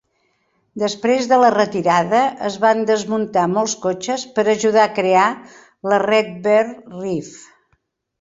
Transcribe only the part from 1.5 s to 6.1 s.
retirada, es van desmuntar molts cotxes per ajudar a crear la